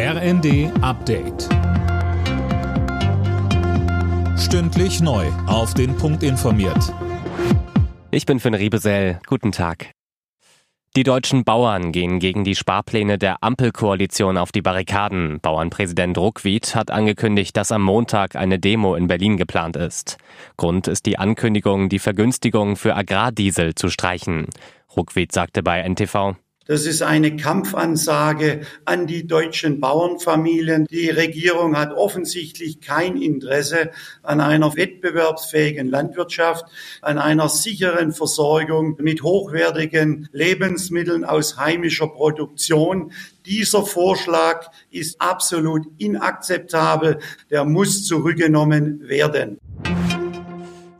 [0.00, 1.48] RND Update.
[4.38, 5.26] Stündlich neu.
[5.48, 6.94] Auf den Punkt informiert.
[8.12, 9.18] Ich bin Finn Riebesell.
[9.26, 9.90] Guten Tag.
[10.94, 15.40] Die deutschen Bauern gehen gegen die Sparpläne der Ampelkoalition auf die Barrikaden.
[15.40, 20.16] Bauernpräsident Ruckwied hat angekündigt, dass am Montag eine Demo in Berlin geplant ist.
[20.56, 24.46] Grund ist die Ankündigung, die Vergünstigung für Agrardiesel zu streichen.
[24.96, 26.36] Ruckwied sagte bei NTV,
[26.68, 30.84] das ist eine Kampfansage an die deutschen Bauernfamilien.
[30.84, 33.90] Die Regierung hat offensichtlich kein Interesse
[34.22, 36.66] an einer wettbewerbsfähigen Landwirtschaft,
[37.00, 43.12] an einer sicheren Versorgung mit hochwertigen Lebensmitteln aus heimischer Produktion.
[43.46, 47.20] Dieser Vorschlag ist absolut inakzeptabel.
[47.50, 49.58] Der muss zurückgenommen werden.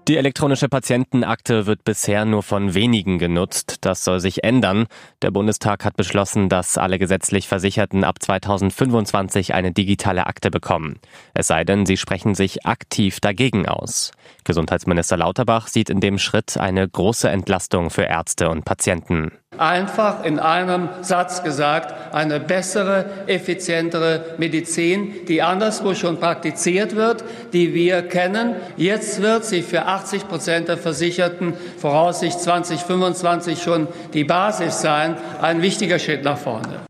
[0.08, 3.76] Die elektronische Patientenakte wird bisher nur von wenigen genutzt.
[3.82, 4.86] Das soll sich ändern.
[5.20, 10.98] Der Bundestag hat beschlossen, dass alle gesetzlich Versicherten ab 2025 eine digitale Akte bekommen.
[11.34, 14.12] Es sei denn, sie sprechen sich aktiv dagegen aus.
[14.44, 19.32] Gesundheitsminister Lauterbach sieht in dem Schritt eine große Entlastung für Ärzte und Patienten.
[19.58, 27.74] Einfach in einem Satz gesagt, eine bessere, effizientere Medizin, die anderswo schon praktiziert wird, die
[27.74, 28.54] wir kennen.
[28.76, 35.16] Jetzt wird sie für 80 Prozent der Versicherten voraussichtlich 2025 schon die Basis sein.
[35.40, 36.87] Ein wichtiger Schritt nach vorne.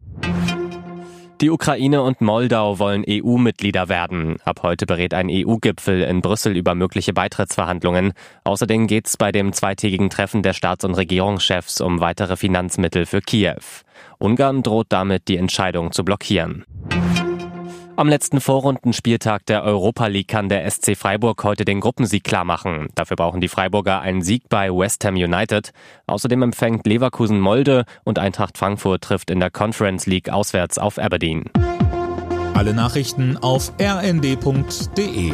[1.41, 4.39] Die Ukraine und Moldau wollen EU-Mitglieder werden.
[4.42, 8.12] Ab heute berät ein EU-Gipfel in Brüssel über mögliche Beitrittsverhandlungen.
[8.42, 13.20] Außerdem geht es bei dem zweitägigen Treffen der Staats- und Regierungschefs um weitere Finanzmittel für
[13.20, 13.62] Kiew.
[14.19, 16.64] Ungarn droht damit die Entscheidung zu blockieren.
[17.99, 22.87] Am letzten Vorrundenspieltag der Europa League kann der SC Freiburg heute den Gruppensieg klarmachen.
[22.95, 25.73] Dafür brauchen die Freiburger einen Sieg bei West Ham United.
[26.07, 31.47] Außerdem empfängt Leverkusen Molde und Eintracht Frankfurt trifft in der Conference League auswärts auf Aberdeen.
[32.55, 35.33] Alle Nachrichten auf rnd.de